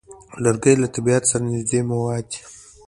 [0.43, 2.39] لرګی له طبیعت سره نږدې مواد دي.